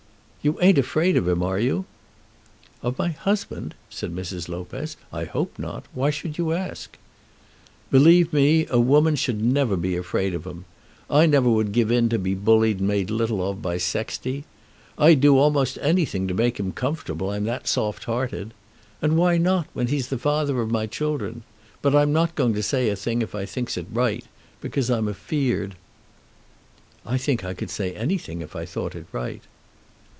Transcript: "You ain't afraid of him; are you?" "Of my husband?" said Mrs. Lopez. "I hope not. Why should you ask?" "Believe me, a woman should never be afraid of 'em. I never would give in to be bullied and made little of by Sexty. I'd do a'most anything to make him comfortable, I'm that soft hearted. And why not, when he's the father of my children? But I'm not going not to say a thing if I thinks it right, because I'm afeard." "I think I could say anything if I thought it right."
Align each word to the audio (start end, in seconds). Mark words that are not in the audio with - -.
"You 0.43 0.59
ain't 0.59 0.79
afraid 0.79 1.17
of 1.17 1.27
him; 1.27 1.43
are 1.43 1.59
you?" 1.59 1.85
"Of 2.81 2.97
my 2.97 3.09
husband?" 3.09 3.75
said 3.91 4.11
Mrs. 4.11 4.49
Lopez. 4.49 4.97
"I 5.13 5.25
hope 5.25 5.59
not. 5.59 5.85
Why 5.93 6.09
should 6.09 6.39
you 6.39 6.51
ask?" 6.53 6.97
"Believe 7.91 8.33
me, 8.33 8.65
a 8.71 8.79
woman 8.79 9.15
should 9.15 9.39
never 9.39 9.77
be 9.77 9.95
afraid 9.95 10.33
of 10.33 10.47
'em. 10.47 10.65
I 11.11 11.27
never 11.27 11.47
would 11.47 11.71
give 11.71 11.91
in 11.91 12.09
to 12.09 12.17
be 12.17 12.33
bullied 12.33 12.79
and 12.79 12.87
made 12.87 13.11
little 13.11 13.47
of 13.47 13.61
by 13.61 13.77
Sexty. 13.77 14.45
I'd 14.97 15.21
do 15.21 15.39
a'most 15.39 15.77
anything 15.79 16.27
to 16.27 16.33
make 16.33 16.59
him 16.59 16.71
comfortable, 16.71 17.29
I'm 17.29 17.43
that 17.43 17.67
soft 17.67 18.05
hearted. 18.05 18.55
And 18.99 19.17
why 19.17 19.37
not, 19.37 19.67
when 19.73 19.89
he's 19.89 20.07
the 20.07 20.17
father 20.17 20.59
of 20.59 20.71
my 20.71 20.87
children? 20.87 21.43
But 21.83 21.93
I'm 21.93 22.11
not 22.11 22.33
going 22.33 22.53
not 22.53 22.57
to 22.57 22.63
say 22.63 22.89
a 22.89 22.95
thing 22.95 23.21
if 23.21 23.35
I 23.35 23.45
thinks 23.45 23.77
it 23.77 23.85
right, 23.93 24.25
because 24.59 24.89
I'm 24.89 25.07
afeard." 25.07 25.75
"I 27.05 27.19
think 27.19 27.43
I 27.43 27.53
could 27.53 27.69
say 27.69 27.93
anything 27.93 28.41
if 28.41 28.55
I 28.55 28.65
thought 28.65 28.95
it 28.95 29.05
right." 29.11 29.43